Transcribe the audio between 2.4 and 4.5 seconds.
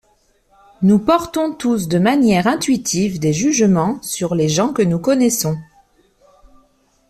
intuitive des jugements sur les